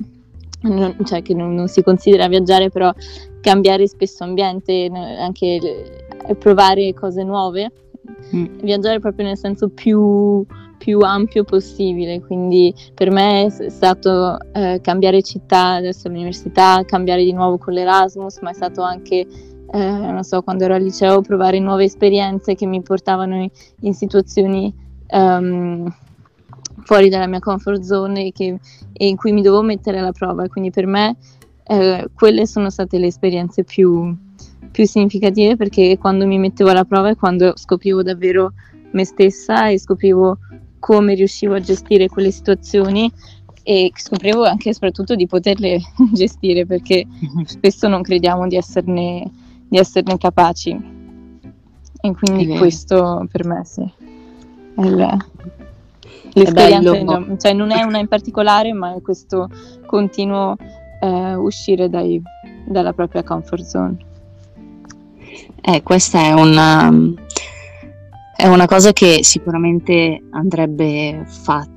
non, 0.62 0.96
cioè 1.04 1.22
che 1.22 1.34
non, 1.34 1.54
non, 1.54 1.68
si 1.68 1.82
considera 1.82 2.28
viaggiare, 2.28 2.70
però 2.70 2.92
cambiare 3.40 3.86
spesso 3.86 4.24
ambiente, 4.24 4.90
anche 4.92 6.04
provare 6.38 6.94
cose 6.94 7.22
nuove, 7.24 7.72
mm. 8.34 8.58
viaggiare 8.62 9.00
proprio 9.00 9.26
nel 9.26 9.36
senso 9.36 9.68
più, 9.68 10.44
più, 10.78 11.00
ampio 11.00 11.44
possibile. 11.44 12.20
Quindi 12.20 12.74
per 12.94 13.10
me 13.10 13.46
è 13.46 13.68
stato 13.70 14.38
eh, 14.52 14.80
cambiare 14.82 15.22
città, 15.22 15.74
adesso 15.74 16.08
all'università, 16.08 16.82
cambiare 16.84 17.24
di 17.24 17.32
nuovo 17.32 17.58
con 17.58 17.72
l'Erasmus, 17.72 18.38
ma 18.40 18.50
è 18.50 18.54
stato 18.54 18.82
anche 18.82 19.26
eh, 19.74 19.78
non 19.78 20.22
so, 20.22 20.42
quando 20.42 20.64
ero 20.64 20.74
al 20.74 20.82
liceo, 20.82 21.22
provare 21.22 21.58
nuove 21.58 21.84
esperienze 21.84 22.54
che 22.54 22.66
mi 22.66 22.82
portavano 22.82 23.36
in, 23.36 23.48
in 23.80 23.94
situazioni 23.94 24.72
um, 25.12 25.90
fuori 26.82 27.08
dalla 27.08 27.26
mia 27.26 27.40
comfort 27.40 27.82
zone 27.82 28.26
e, 28.26 28.32
che, 28.32 28.58
e, 28.92 29.06
in 29.06 29.16
cui 29.16 29.32
mi 29.32 29.42
dovevo 29.42 29.62
mettere 29.62 29.98
alla 29.98 30.12
prova. 30.12 30.48
Quindi 30.48 30.70
per 30.70 30.86
me 30.86 31.16
eh, 31.64 32.08
quelle 32.14 32.46
sono 32.46 32.70
state 32.70 32.98
le 32.98 33.06
esperienze 33.06 33.64
più, 33.64 34.14
più 34.70 34.86
significative 34.86 35.56
perché 35.56 35.96
quando 35.98 36.26
mi 36.26 36.38
mettevo 36.38 36.70
alla 36.70 36.84
prova 36.84 37.10
è 37.10 37.16
quando 37.16 37.52
scoprivo 37.56 38.02
davvero 38.02 38.52
me 38.92 39.04
stessa 39.04 39.68
e 39.68 39.78
scoprivo 39.78 40.38
come 40.78 41.14
riuscivo 41.14 41.54
a 41.54 41.60
gestire 41.60 42.08
quelle 42.08 42.30
situazioni 42.30 43.10
e 43.62 43.92
scoprivo 43.94 44.42
anche 44.44 44.70
e 44.70 44.74
soprattutto 44.74 45.14
di 45.14 45.26
poterle 45.26 45.78
gestire 46.12 46.66
perché 46.66 47.06
spesso 47.46 47.88
non 47.88 48.02
crediamo 48.02 48.46
di 48.48 48.56
esserne 48.56 49.30
di 49.72 49.78
esserne 49.78 50.18
capaci. 50.18 50.70
E 52.04 52.12
quindi 52.14 52.58
questo 52.58 53.26
per 53.30 53.46
me 53.46 53.64
sì. 53.64 53.90
È 54.74 54.84
il, 54.84 55.16
l'esperienza, 56.32 57.36
cioè 57.38 57.52
non 57.52 57.70
è 57.70 57.82
una 57.82 57.98
in 57.98 58.08
particolare, 58.08 58.72
ma 58.72 58.94
è 58.94 59.02
questo 59.02 59.48
continuo 59.86 60.56
eh, 61.00 61.34
uscire 61.34 61.88
dai, 61.88 62.20
dalla 62.66 62.92
propria 62.92 63.22
comfort 63.22 63.62
zone. 63.64 63.96
Eh, 65.60 65.82
questa 65.82 66.20
è 66.20 66.32
una, 66.32 66.92
è 68.36 68.46
una 68.46 68.66
cosa 68.66 68.92
che 68.92 69.20
sicuramente 69.22 70.22
andrebbe 70.30 71.24
fatta, 71.26 71.70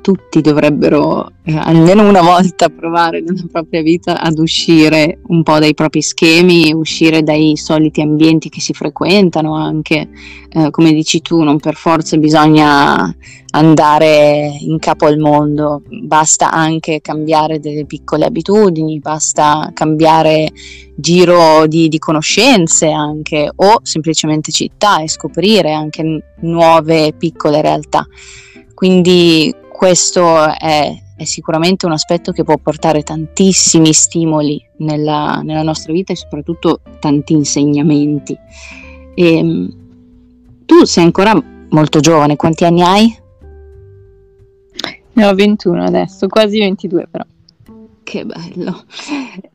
tutti 0.00 0.40
dovrebbero 0.40 1.30
eh, 1.44 1.56
almeno 1.56 2.08
una 2.08 2.22
volta 2.22 2.68
provare 2.68 3.20
nella 3.20 3.44
propria 3.50 3.82
vita 3.82 4.20
ad 4.20 4.38
uscire 4.38 5.20
un 5.28 5.42
po' 5.42 5.58
dai 5.58 5.74
propri 5.74 6.02
schemi, 6.02 6.72
uscire 6.72 7.22
dai 7.22 7.56
soliti 7.56 8.00
ambienti 8.00 8.48
che 8.48 8.60
si 8.60 8.72
frequentano 8.72 9.54
anche, 9.54 10.08
eh, 10.48 10.70
come 10.70 10.92
dici 10.92 11.22
tu, 11.22 11.42
non 11.42 11.58
per 11.60 11.74
forza 11.74 12.16
bisogna 12.16 13.14
andare 13.50 14.56
in 14.60 14.78
capo 14.80 15.06
al 15.06 15.18
mondo, 15.18 15.82
basta 16.02 16.50
anche 16.50 17.00
cambiare 17.00 17.60
delle 17.60 17.84
piccole 17.84 18.24
abitudini, 18.24 18.98
basta 18.98 19.70
cambiare 19.72 20.50
giro 20.96 21.66
di, 21.66 21.88
di 21.88 21.98
conoscenze 21.98 22.90
anche 22.90 23.50
o 23.54 23.80
semplicemente 23.82 24.50
città 24.50 25.00
e 25.00 25.08
scoprire 25.08 25.72
anche 25.72 26.34
nuove 26.40 27.12
piccole 27.16 27.60
realtà. 27.62 28.06
Quindi 28.74 29.54
questo 29.72 30.52
è, 30.52 30.94
è, 31.16 31.24
sicuramente 31.24 31.86
un 31.86 31.92
aspetto 31.92 32.32
che 32.32 32.44
può 32.44 32.56
portare 32.58 33.02
tantissimi 33.02 33.92
stimoli 33.92 34.62
nella, 34.78 35.40
nella 35.42 35.62
nostra 35.62 35.92
vita 35.92 36.12
e 36.12 36.16
soprattutto 36.16 36.80
tanti 36.98 37.32
insegnamenti. 37.32 38.36
E, 39.14 39.36
ehm, 39.36 39.76
tu 40.66 40.84
sei 40.84 41.04
ancora 41.04 41.40
molto 41.70 42.00
giovane, 42.00 42.36
quanti 42.36 42.64
anni 42.64 42.82
hai? 42.82 43.18
Ne 45.12 45.24
ho 45.24 45.34
21 45.34 45.84
adesso, 45.84 46.26
quasi 46.26 46.58
22 46.58 47.06
però. 47.10 47.24
Che 48.02 48.24
bello. 48.24 48.84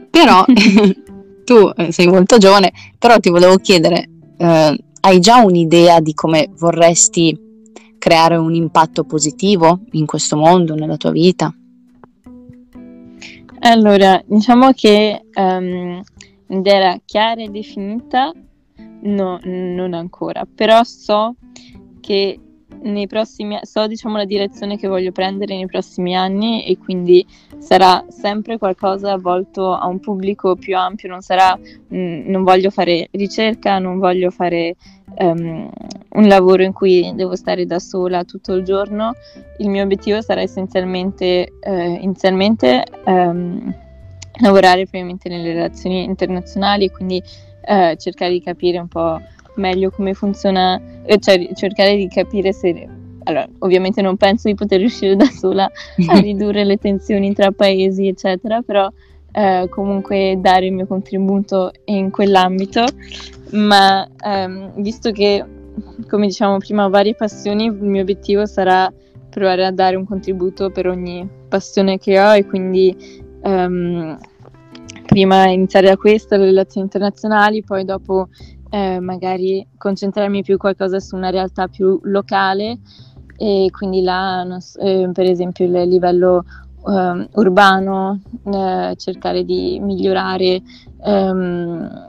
Però 0.10 0.46
tu 1.44 1.72
eh, 1.76 1.92
sei 1.92 2.08
molto 2.08 2.38
giovane, 2.38 2.72
però 2.98 3.20
ti 3.20 3.30
volevo 3.30 3.58
chiedere, 3.58 4.10
eh, 4.38 4.84
hai 5.02 5.20
già 5.20 5.38
un'idea 5.38 6.00
di 6.00 6.14
come 6.14 6.50
vorresti 6.58 7.49
creare 8.00 8.36
un 8.36 8.56
impatto 8.56 9.04
positivo 9.04 9.82
in 9.92 10.08
questo 10.08 10.36
mondo, 10.36 10.74
nella 10.74 10.98
tua 10.98 11.12
vita? 11.12 11.54
Allora, 13.60 14.22
diciamo 14.26 14.72
che 14.72 15.26
um, 15.36 16.02
un'idea 16.48 17.00
chiara 17.06 17.44
e 17.44 17.50
definita 17.50 18.32
no, 19.02 19.40
non 19.44 19.94
ancora, 19.94 20.48
però 20.52 20.84
so 20.84 21.36
che 22.00 22.40
nei 22.84 23.08
prossimi 23.08 23.60
so 23.62 23.88
diciamo 23.88 24.18
la 24.18 24.26
direzione 24.26 24.78
che 24.78 24.88
voglio 24.88 25.12
prendere 25.12 25.56
nei 25.56 25.66
prossimi 25.66 26.16
anni 26.16 26.66
e 26.66 26.78
quindi 26.78 27.26
sarà 27.58 28.06
sempre 28.10 28.58
qualcosa 28.58 29.18
volto 29.18 29.74
a 29.74 29.86
un 29.88 30.00
pubblico 30.00 30.56
più 30.56 30.78
ampio, 30.78 31.10
non 31.10 31.22
sarà 31.22 31.58
mh, 31.58 31.98
mm, 31.98 32.30
non 32.30 32.44
voglio 32.44 32.70
fare 32.70 33.10
ricerca, 33.12 33.80
non 33.80 34.00
voglio 34.00 34.30
fare 34.30 34.76
um, 35.18 35.70
un 36.12 36.28
lavoro 36.28 36.64
in 36.64 36.74
cui 36.74 37.12
devo 37.16 37.36
stare 37.36 37.66
da 37.66 37.80
sola 37.80 38.24
tutto 38.24 38.54
il 38.54 38.64
giorno. 38.64 39.14
Il 39.58 39.70
mio 39.70 39.84
obiettivo 39.84 40.22
sarà 40.22 40.42
essenzialmente, 40.42 41.54
eh, 41.60 42.00
inizialmente 42.02 42.84
um, 43.06 43.74
lavorare 44.42 44.84
probabilmente 44.84 45.30
nelle 45.30 45.54
relazioni 45.54 46.04
internazionali 46.04 46.86
e 46.86 46.92
quindi 46.92 47.22
eh, 47.62 47.96
cercare 48.00 48.32
di 48.32 48.42
capire 48.42 48.80
un 48.80 48.88
po' 48.88 49.20
meglio 49.60 49.92
come 49.92 50.14
funziona, 50.14 50.82
eh, 51.04 51.20
cioè 51.20 51.50
cercare 51.54 51.96
di 51.96 52.08
capire 52.08 52.52
se... 52.54 52.88
Allora, 53.24 53.48
ovviamente 53.60 54.02
non 54.02 54.18
penso 54.18 54.48
di 54.48 54.56
poter 54.56 54.80
riuscire 54.80 55.16
da 55.16 55.26
sola 55.26 55.70
a 56.08 56.18
ridurre 56.20 56.64
le 56.64 56.78
tensioni 56.78 57.34
tra 57.34 57.52
paesi, 57.52 58.08
eccetera, 58.08 58.62
però 58.62 58.90
eh, 59.32 59.68
comunque 59.70 60.38
dare 60.40 60.68
il 60.68 60.74
mio 60.74 60.88
contributo 60.88 61.72
in 61.86 62.10
quell'ambito, 62.10 62.86
ma 63.52 64.08
ehm, 64.26 64.82
visto 64.82 65.12
che, 65.12 65.46
come 66.08 66.28
diciamo 66.28 66.58
prima, 66.58 66.86
ho 66.86 66.90
varie 66.90 67.14
passioni, 67.14 67.66
il 67.66 67.74
mio 67.74 68.02
obiettivo 68.02 68.46
sarà 68.46 68.92
provare 69.30 69.66
a 69.66 69.72
dare 69.72 69.96
un 69.96 70.06
contributo 70.06 70.72
per 70.72 70.88
ogni 70.88 71.28
passione 71.48 72.00
che 72.00 72.20
ho 72.20 72.36
e 72.36 72.46
quindi 72.46 72.96
ehm, 73.44 74.18
prima 75.06 75.48
iniziare 75.48 75.88
da 75.88 75.98
questo, 75.98 76.36
le 76.36 76.46
relazioni 76.46 76.86
internazionali, 76.86 77.64
poi 77.64 77.84
dopo 77.84 78.30
eh, 78.70 79.00
magari 79.00 79.66
concentrarmi 79.78 80.44
più 80.44 80.58
qualcosa 80.58 81.00
su 81.00 81.16
una 81.16 81.30
realtà 81.30 81.68
più 81.68 82.00
locale 82.04 82.80
e 83.38 83.70
quindi 83.72 84.02
là, 84.02 84.46
eh, 84.82 85.10
per 85.14 85.26
esempio, 85.26 85.66
il 85.66 85.88
livello 85.88 86.44
eh, 86.88 87.28
urbano, 87.34 88.20
cercare 88.98 89.46
di 89.46 89.80
migliorare 89.80 90.62
ehm, 91.04 92.08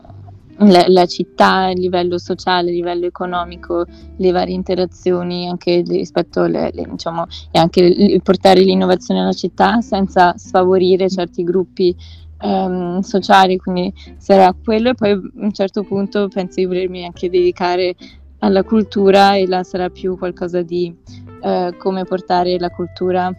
la, 0.59 0.85
la, 0.88 1.07
città, 1.07 1.71
il 1.71 1.81
livello 1.81 2.19
sociale, 2.19 2.71
il 2.71 2.76
livello 2.76 3.07
economico, 3.07 3.85
le 4.17 4.31
varie 4.33 4.55
interazioni 4.55 5.49
anche 5.49 5.83
rispetto 5.87 6.43
alle, 6.43 6.71
le, 6.73 6.87
diciamo, 6.90 7.26
e 7.50 7.59
anche 7.59 8.21
portare 8.23 8.61
l'innovazione 8.61 9.21
alla 9.21 9.33
città 9.33 9.81
senza 9.81 10.35
sfavorire 10.37 11.09
certi 11.09 11.45
gruppi 11.45 11.95
um, 12.43 13.01
sociali, 13.01 13.57
quindi 13.59 13.93
sarà 14.17 14.53
quello 14.53 14.91
e 14.91 14.95
poi 14.95 15.11
a 15.11 15.21
un 15.35 15.53
certo 15.53 15.83
punto 15.83 16.29
penso 16.29 16.61
di 16.61 16.67
volermi 16.67 17.05
anche 17.05 17.31
dedicare 17.31 17.95
alla 18.39 18.63
cultura 18.63 19.35
e 19.35 19.47
là 19.47 19.63
sarà 19.63 19.89
più 19.91 20.17
qualcosa 20.17 20.63
di 20.63 20.95
uh, 21.43 21.77
come 21.77 22.05
portare 22.05 22.59
la 22.59 22.71
cultura 22.71 23.33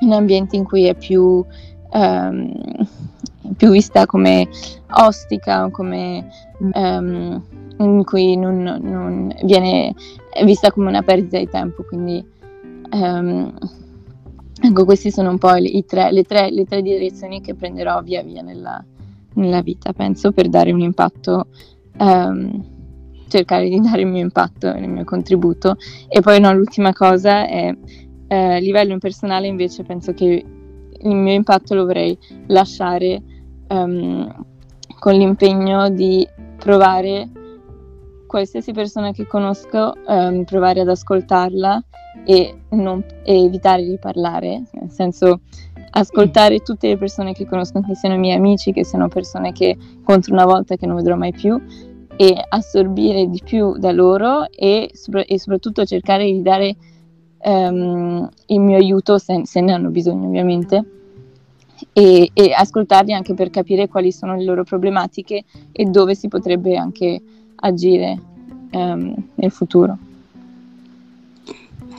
in 0.00 0.12
ambienti 0.12 0.56
in 0.56 0.64
cui 0.64 0.84
è 0.86 0.94
più, 0.94 1.44
um, 1.92 2.52
più 3.56 3.70
vista 3.70 4.06
come 4.06 4.48
ostica, 4.90 5.68
come, 5.70 6.28
um, 6.58 7.42
in 7.78 8.04
cui 8.04 8.36
non, 8.36 8.62
non 8.82 9.34
viene 9.44 9.94
vista 10.44 10.70
come 10.70 10.88
una 10.88 11.02
perdita 11.02 11.38
di 11.38 11.48
tempo, 11.48 11.82
quindi 11.84 12.24
um, 12.90 13.52
Ecco, 14.62 14.84
queste 14.84 15.10
sono 15.10 15.30
un 15.30 15.38
po' 15.38 15.52
le, 15.52 15.84
tre, 15.84 16.10
le, 16.10 16.22
tre, 16.22 16.50
le 16.50 16.64
tre, 16.64 16.80
direzioni 16.80 17.40
che 17.40 17.54
prenderò 17.54 18.00
via 18.02 18.22
via 18.22 18.42
nella, 18.42 18.82
nella 19.34 19.60
vita, 19.60 19.92
penso, 19.92 20.32
per 20.32 20.48
dare 20.48 20.72
un 20.72 20.80
impatto, 20.80 21.48
ehm, 21.98 22.64
cercare 23.28 23.68
di 23.68 23.80
dare 23.80 24.00
il 24.00 24.06
mio 24.06 24.22
impatto, 24.22 24.68
il 24.68 24.88
mio 24.88 25.04
contributo. 25.04 25.76
E 26.08 26.20
poi 26.20 26.40
no, 26.40 26.52
l'ultima 26.54 26.92
cosa 26.94 27.46
è 27.46 27.74
eh, 28.28 28.54
a 28.54 28.58
livello 28.58 28.96
personale 28.98 29.46
invece 29.46 29.84
penso 29.84 30.12
che 30.12 30.44
il 30.98 31.14
mio 31.14 31.32
impatto 31.32 31.74
lo 31.74 31.84
vorrei 31.84 32.18
lasciare 32.46 33.22
ehm, 33.68 34.44
con 34.98 35.12
l'impegno 35.14 35.90
di 35.90 36.26
provare 36.56 37.28
qualsiasi 38.26 38.72
persona 38.72 39.12
che 39.12 39.26
conosco, 39.26 39.94
ehm, 40.06 40.44
provare 40.44 40.80
ad 40.80 40.88
ascoltarla 40.88 41.84
e, 42.26 42.54
non, 42.70 43.04
e 43.22 43.44
evitare 43.44 43.84
di 43.84 43.98
parlare, 43.98 44.64
nel 44.72 44.90
senso 44.90 45.40
ascoltare 45.90 46.58
tutte 46.58 46.88
le 46.88 46.98
persone 46.98 47.32
che 47.32 47.46
conosco, 47.46 47.80
che 47.80 47.94
siano 47.94 48.18
miei 48.18 48.36
amici, 48.36 48.72
che 48.72 48.84
siano 48.84 49.08
persone 49.08 49.52
che 49.52 49.76
incontro 49.96 50.34
una 50.34 50.44
volta 50.44 50.76
che 50.76 50.86
non 50.86 50.96
vedrò 50.96 51.14
mai 51.14 51.32
più, 51.32 51.58
e 52.16 52.44
assorbire 52.48 53.28
di 53.28 53.40
più 53.44 53.76
da 53.78 53.92
loro 53.92 54.50
e, 54.50 54.90
e 55.26 55.38
soprattutto 55.38 55.84
cercare 55.84 56.24
di 56.24 56.42
dare 56.42 56.76
um, 57.44 58.28
il 58.46 58.60
mio 58.60 58.76
aiuto 58.76 59.18
se, 59.18 59.42
se, 59.44 59.60
ne 59.60 59.72
hanno 59.72 59.90
bisogno 59.90 60.26
ovviamente 60.26 60.84
e, 61.92 62.30
e, 62.32 62.52
ascoltarli 62.54 63.12
anche 63.12 63.34
per 63.34 63.50
capire 63.50 63.88
quali 63.88 64.12
sono 64.12 64.34
le 64.34 64.44
loro 64.44 64.64
problematiche 64.64 65.44
e 65.72 65.84
dove 65.84 66.14
si 66.14 66.28
potrebbe 66.28 66.76
anche 66.76 67.20
agire 67.56 68.18
um, 68.72 69.14
nel 69.34 69.50
futuro. 69.50 69.98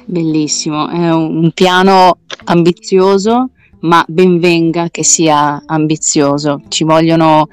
Bellissimo, 0.09 0.87
è 0.87 1.11
un 1.11 1.51
piano 1.53 2.19
ambizioso, 2.45 3.49
ma 3.81 4.05
ben 4.07 4.39
venga 4.39 4.87
che 4.89 5.03
sia 5.03 5.61
ambizioso. 5.65 6.61
Ci 6.69 6.85
vogliono 6.85 7.49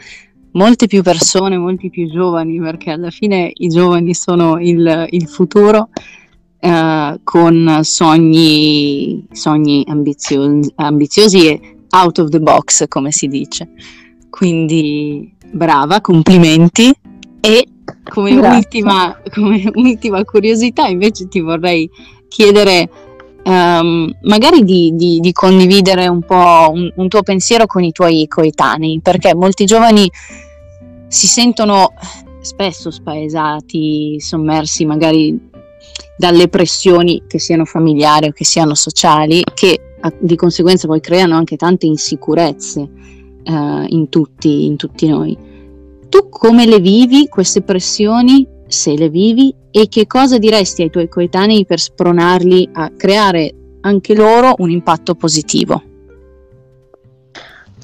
molte 0.53 0.87
più 0.87 1.03
persone, 1.03 1.59
molti 1.59 1.91
più 1.91 2.09
giovani, 2.09 2.61
perché 2.61 2.93
alla 2.93 3.11
fine 3.11 3.51
i 3.53 3.67
giovani 3.67 4.15
sono 4.15 4.61
il, 4.61 5.07
il 5.11 5.27
futuro, 5.27 5.89
eh, 6.61 7.21
con 7.25 7.81
sogni, 7.83 9.27
sogni 9.33 9.85
ambiziosi, 9.89 10.73
ambiziosi 10.77 11.49
e 11.49 11.77
out 11.91 12.19
of 12.19 12.29
the 12.29 12.39
box, 12.39 12.87
come 12.87 13.11
si 13.11 13.27
dice. 13.27 13.69
Quindi 14.31 15.35
brava, 15.51 16.01
complimenti. 16.01 16.95
E 17.41 17.67
come 18.09 18.37
ultima, 18.37 19.21
come 19.35 19.69
ultima 19.75 20.25
curiosità 20.25 20.87
invece 20.87 21.27
ti 21.27 21.41
vorrei 21.41 21.91
chiedere 22.35 22.91
um, 23.45 24.13
magari 24.23 24.65
di, 24.65 24.91
di, 24.97 25.21
di, 25.21 25.33
condividere 25.33 26.09
un 26.09 26.21
po' 26.23 26.69
un, 26.73 26.91
un, 26.97 27.09
tuo 27.09 27.23
pensiero 27.23 27.67
con 27.67 27.85
i 27.85 27.93
tuoi 27.93 28.27
coetanei, 28.27 28.99
perché 29.01 29.37
molti 29.37 29.65
giovani 29.65 30.11
si 31.07 31.29
sentono 31.29 31.93
spesso 32.41 32.91
spaesati, 32.91 34.19
sommersi 34.19 34.85
magari 34.85 35.51
dalle 36.17 36.49
pressioni 36.49 37.23
che 37.29 37.39
siano 37.39 37.65
familiari 37.65 38.27
o 38.27 38.33
che 38.33 38.45
siano 38.45 38.75
sociali, 38.75 39.45
che 39.55 39.79
di 40.19 40.35
conseguenza 40.35 40.89
poi 40.89 41.01
creano 41.01 41.37
anche 41.37 41.55
tante 41.57 41.87
insicurezze 41.87 42.81
uh, 42.81 43.85
in, 43.87 44.09
tutti, 44.11 44.67
in 44.67 44.75
tutti 44.75 45.07
noi. 45.07 45.39
Tu 46.09 46.29
come 46.29 46.67
le 46.67 46.81
vivi 46.81 47.29
queste 47.29 47.63
pressioni 47.63 48.45
se 48.75 48.97
le 48.97 49.09
vivi 49.09 49.55
e 49.71 49.89
che 49.89 50.07
cosa 50.07 50.39
diresti 50.39 50.83
ai 50.83 50.91
tuoi 50.91 51.09
coetanei 51.09 51.65
per 51.65 51.81
spronarli 51.81 52.71
a 52.73 52.91
creare 52.91 53.55
anche 53.81 54.15
loro 54.15 54.55
un 54.59 54.71
impatto 54.71 55.15
positivo? 55.15 55.83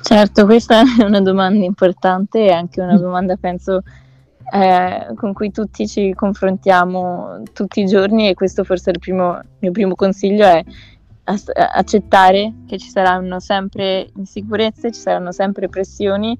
Certo, 0.03 0.44
questa 0.44 0.83
è 0.98 1.05
una 1.05 1.20
domanda 1.20 1.64
importante 1.64 2.46
e 2.46 2.50
anche 2.50 2.81
una 2.81 2.96
domanda, 2.98 3.37
penso, 3.37 3.83
eh, 4.53 5.14
con 5.14 5.33
cui 5.33 5.50
tutti 5.50 5.87
ci 5.87 6.12
confrontiamo 6.14 7.42
tutti 7.53 7.81
i 7.81 7.87
giorni 7.87 8.29
e 8.29 8.35
questo 8.35 8.64
forse 8.64 8.90
è 8.90 8.94
il 8.94 8.98
primo, 8.98 9.40
mio 9.61 9.70
primo 9.70 9.94
consiglio 9.94 10.44
è 10.44 10.64
accettare 11.22 12.55
che 12.66 12.79
ci 12.79 12.88
saranno 12.88 13.38
sempre 13.38 14.09
insicurezze, 14.16 14.90
ci 14.90 15.00
saranno 15.00 15.31
sempre 15.31 15.68
pressioni 15.68 16.37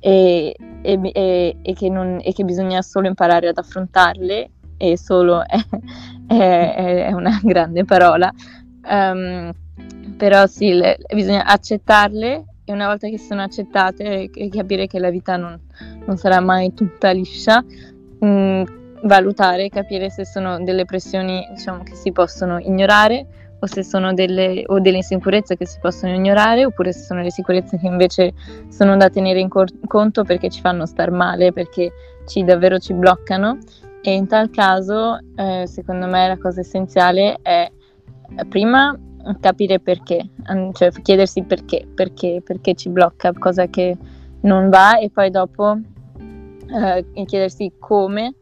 e, 0.00 0.54
e, 0.82 1.00
e, 1.12 1.56
e, 1.62 1.72
che 1.74 1.88
non, 1.88 2.20
che 2.22 2.44
bisogna 2.44 2.82
solo 2.82 3.06
imparare 3.06 3.48
ad 3.48 3.58
affrontarle 3.58 4.50
e 4.76 4.96
solo 4.96 5.42
è, 5.46 5.56
è, 6.28 7.06
è 7.06 7.12
una 7.12 7.38
grande 7.42 7.84
parola, 7.84 8.32
um, 8.88 9.52
però 10.16 10.46
sì, 10.46 10.72
le, 10.72 10.98
bisogna 11.12 11.44
accettarle 11.44 12.44
e 12.64 12.72
una 12.72 12.86
volta 12.86 13.08
che 13.08 13.18
sono 13.18 13.42
accettate 13.42 14.30
e 14.30 14.48
capire 14.50 14.86
che 14.86 14.98
la 14.98 15.10
vita 15.10 15.36
non, 15.36 15.58
non 16.06 16.16
sarà 16.16 16.40
mai 16.40 16.74
tutta 16.74 17.10
liscia, 17.10 17.62
mh, 17.62 18.26
mm, 18.26 18.62
valutare, 19.04 19.68
capire 19.68 20.10
se 20.10 20.26
sono 20.26 20.62
delle 20.62 20.84
pressioni 20.84 21.46
diciamo, 21.50 21.82
che 21.82 21.94
si 21.94 22.12
possono 22.12 22.58
ignorare 22.58 23.47
o 23.60 23.66
se 23.66 23.82
sono 23.82 24.14
delle, 24.14 24.64
delle 24.80 24.96
insicurezze 24.98 25.56
che 25.56 25.66
si 25.66 25.78
possono 25.80 26.14
ignorare 26.14 26.64
oppure 26.64 26.92
se 26.92 27.00
sono 27.00 27.22
le 27.22 27.30
sicurezze 27.30 27.78
che 27.78 27.86
invece 27.86 28.32
sono 28.68 28.96
da 28.96 29.10
tenere 29.10 29.40
in 29.40 29.48
cor- 29.48 29.72
conto 29.86 30.24
perché 30.24 30.48
ci 30.48 30.60
fanno 30.60 30.86
star 30.86 31.10
male, 31.10 31.52
perché 31.52 31.92
ci, 32.26 32.44
davvero 32.44 32.78
ci 32.78 32.94
bloccano. 32.94 33.58
E 34.00 34.14
in 34.14 34.28
tal 34.28 34.50
caso 34.50 35.18
eh, 35.36 35.66
secondo 35.66 36.06
me 36.06 36.28
la 36.28 36.38
cosa 36.38 36.60
essenziale 36.60 37.38
è 37.42 37.70
eh, 38.36 38.44
prima 38.46 38.96
capire 39.40 39.80
perché, 39.80 40.30
cioè 40.72 40.90
chiedersi 41.02 41.42
perché, 41.42 41.86
perché, 41.92 42.40
perché 42.42 42.74
ci 42.74 42.88
blocca, 42.88 43.32
cosa 43.32 43.66
che 43.66 43.96
non 44.42 44.70
va 44.70 44.98
e 44.98 45.10
poi 45.10 45.30
dopo 45.30 45.78
eh, 46.16 47.24
chiedersi 47.24 47.72
come 47.78 48.34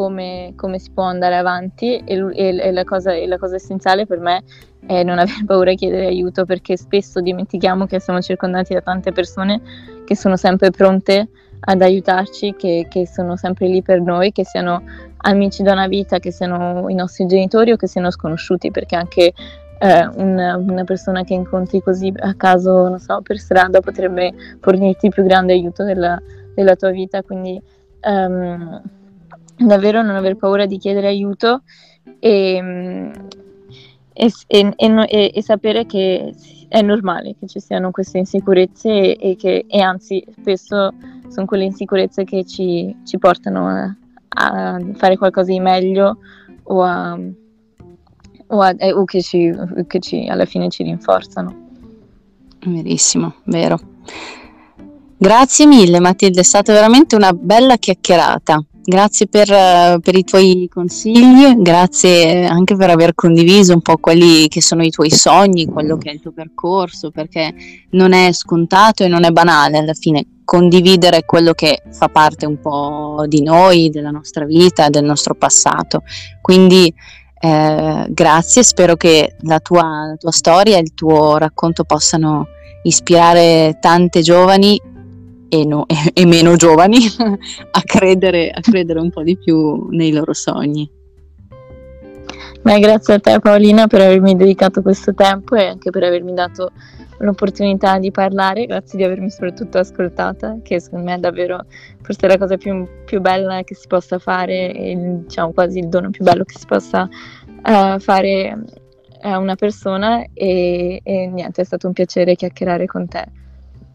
come, 0.00 0.54
come, 0.56 0.78
si 0.78 0.90
può 0.92 1.02
andare 1.02 1.36
avanti 1.36 1.98
e, 1.98 2.16
e, 2.32 2.56
e, 2.56 2.72
la 2.72 2.84
cosa, 2.84 3.12
e, 3.12 3.26
la 3.26 3.36
cosa, 3.36 3.56
essenziale 3.56 4.06
per 4.06 4.18
me 4.18 4.42
è 4.86 5.02
non 5.02 5.18
aver 5.18 5.44
paura 5.44 5.68
di 5.68 5.76
chiedere 5.76 6.06
aiuto 6.06 6.46
perché 6.46 6.78
spesso 6.78 7.20
dimentichiamo 7.20 7.84
che 7.84 8.00
siamo 8.00 8.22
circondati 8.22 8.72
da 8.72 8.80
tante 8.80 9.12
persone 9.12 9.60
che 10.06 10.16
sono 10.16 10.38
sempre 10.38 10.70
pronte 10.70 11.28
ad 11.60 11.82
aiutarci, 11.82 12.54
che, 12.56 12.86
che 12.88 13.06
sono 13.06 13.36
sempre 13.36 13.68
lì 13.68 13.82
per 13.82 14.00
noi, 14.00 14.32
che 14.32 14.46
siano 14.46 14.82
amici 15.18 15.62
da 15.62 15.72
una 15.72 15.86
vita, 15.86 16.18
che 16.18 16.32
siano 16.32 16.88
i 16.88 16.94
nostri 16.94 17.26
genitori 17.26 17.72
o 17.72 17.76
che 17.76 17.86
siano 17.86 18.10
sconosciuti, 18.10 18.70
perché 18.70 18.96
anche 18.96 19.34
eh, 19.80 20.06
una, 20.14 20.56
una, 20.56 20.84
persona 20.84 21.24
che 21.24 21.34
incontri 21.34 21.82
così 21.82 22.10
a 22.16 22.32
caso, 22.32 22.88
non 22.88 22.98
so, 22.98 23.20
per 23.20 23.36
strada 23.36 23.80
potrebbe 23.80 24.32
fornirti 24.60 25.06
il 25.06 25.12
più 25.12 25.24
grande 25.24 25.52
aiuto 25.52 25.84
della, 25.84 26.18
della 26.54 26.74
tua 26.74 26.88
vita, 26.88 27.22
quindi 27.22 27.60
um, 28.06 28.80
davvero 29.66 30.02
non 30.02 30.16
aver 30.16 30.36
paura 30.36 30.66
di 30.66 30.78
chiedere 30.78 31.08
aiuto 31.08 31.62
e, 32.18 33.10
e, 34.12 34.32
e, 34.46 35.32
e, 35.34 35.42
sapere 35.42 35.86
che 35.86 36.34
è 36.68 36.82
normale 36.82 37.36
che 37.38 37.46
ci 37.46 37.60
siano 37.60 37.90
queste 37.90 38.18
insicurezze 38.18 39.16
e, 39.16 39.36
che, 39.36 39.66
anzi 39.80 40.24
spesso 40.40 40.92
sono 41.28 41.46
quelle 41.46 41.64
insicurezze 41.64 42.24
che 42.24 42.44
ci, 42.44 42.94
ci 43.04 43.18
portano 43.18 43.68
a, 43.68 43.96
a, 44.28 44.80
fare 44.94 45.16
qualcosa 45.16 45.50
di 45.50 45.60
meglio 45.60 46.18
o, 46.64 46.82
a, 46.82 47.18
o, 48.46 48.66
o 48.66 49.04
che, 49.04 49.22
ci, 49.22 49.54
che 49.86 50.00
ci, 50.00 50.26
alla 50.28 50.44
fine 50.46 50.68
ci 50.68 50.82
rinforzano. 50.82 51.68
Verissimo, 52.66 53.34
vero. 53.44 53.78
Grazie 55.16 55.66
mille 55.66 56.00
Matilde, 56.00 56.40
è 56.40 56.44
stata 56.44 56.72
veramente 56.72 57.14
una 57.14 57.32
bella 57.32 57.76
chiacchierata. 57.76 58.64
Grazie 58.82 59.26
per, 59.26 59.46
per, 60.00 60.16
i 60.16 60.24
tuoi 60.24 60.66
consigli, 60.72 61.54
grazie 61.58 62.46
anche 62.46 62.76
per 62.76 62.88
aver 62.88 63.14
condiviso 63.14 63.74
un 63.74 63.82
po' 63.82 63.98
quelli 63.98 64.48
che 64.48 64.62
sono 64.62 64.82
i 64.82 64.90
tuoi 64.90 65.10
sogni, 65.10 65.66
quello 65.66 65.98
che 65.98 66.10
è 66.10 66.14
il 66.14 66.20
tuo 66.20 66.32
percorso, 66.32 67.10
perché 67.10 67.54
non 67.90 68.12
è 68.12 68.32
scontato 68.32 69.04
e 69.04 69.08
non 69.08 69.24
è 69.24 69.30
banale 69.30 69.78
alla 69.78 69.92
fine 69.92 70.40
condividere 70.44 71.24
quello 71.26 71.52
che 71.52 71.82
fa 71.90 72.08
parte 72.08 72.46
un 72.46 72.58
po' 72.58 73.24
di 73.28 73.42
noi, 73.42 73.90
della 73.90 74.10
nostra 74.10 74.46
vita, 74.46 74.88
del 74.88 75.04
nostro 75.04 75.34
passato. 75.34 76.02
Quindi 76.40 76.92
eh, 77.38 78.06
grazie, 78.08 78.64
spero 78.64 78.96
che 78.96 79.36
la 79.42 79.60
tua, 79.60 80.06
la 80.08 80.16
tua 80.18 80.32
storia 80.32 80.78
e 80.78 80.80
il 80.80 80.94
tuo 80.94 81.36
racconto 81.36 81.84
possano 81.84 82.48
ispirare 82.82 83.76
tante 83.80 84.22
giovani 84.22 84.80
e, 85.50 85.66
no, 85.66 85.84
e, 85.86 85.94
e 86.14 86.24
meno 86.24 86.56
giovani 86.56 86.98
a 87.72 87.82
credere, 87.84 88.48
a 88.50 88.60
credere 88.60 89.00
un 89.00 89.10
po' 89.10 89.22
di 89.22 89.36
più 89.36 89.88
nei 89.90 90.12
loro 90.12 90.32
sogni. 90.32 90.90
Beh, 92.62 92.78
grazie 92.78 93.14
a 93.14 93.18
te 93.18 93.38
Paolina 93.40 93.86
per 93.86 94.02
avermi 94.02 94.36
dedicato 94.36 94.80
questo 94.82 95.12
tempo 95.14 95.56
e 95.56 95.66
anche 95.66 95.90
per 95.90 96.04
avermi 96.04 96.34
dato 96.34 96.70
l'opportunità 97.18 97.98
di 97.98 98.10
parlare, 98.10 98.66
grazie 98.66 98.98
di 98.98 99.04
avermi 99.04 99.30
soprattutto 99.30 99.78
ascoltata, 99.78 100.58
che 100.62 100.80
secondo 100.80 101.06
me 101.06 101.14
è 101.14 101.18
davvero 101.18 101.64
forse 102.00 102.26
la 102.26 102.38
cosa 102.38 102.56
più, 102.56 102.86
più 103.04 103.20
bella 103.20 103.62
che 103.62 103.74
si 103.74 103.86
possa 103.86 104.18
fare 104.18 104.72
e 104.72 105.22
diciamo 105.24 105.52
quasi 105.52 105.78
il 105.78 105.88
dono 105.88 106.10
più 106.10 106.22
bello 106.24 106.44
che 106.44 106.58
si 106.58 106.66
possa 106.66 107.08
uh, 107.64 107.98
fare 107.98 108.58
a 109.22 109.38
una 109.38 109.54
persona 109.54 110.24
e, 110.32 111.00
e 111.02 111.26
niente, 111.26 111.62
è 111.62 111.64
stato 111.64 111.86
un 111.86 111.92
piacere 111.92 112.34
chiacchierare 112.34 112.86
con 112.86 113.08
te. 113.08 113.26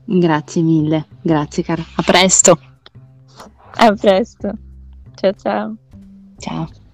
Grazie 0.06 0.62
mille, 0.62 1.06
grazie 1.22 1.64
cara. 1.64 1.84
A 1.96 2.04
presto. 2.04 2.60
A 3.78 3.94
presto. 3.94 4.52
Ciao 5.16 5.34
ciao. 5.34 5.76
Ciao. 6.38 6.85